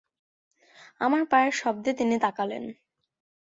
আমার 1.01 1.23
পায়ের 1.25 1.53
শব্দে 1.53 1.91
তিনি 1.93 2.15
তাকালেন। 2.19 2.63